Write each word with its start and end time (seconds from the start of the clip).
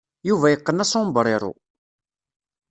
Yuba 0.27 0.47
yeqqen 0.49 0.83
asombrero. 0.83 1.51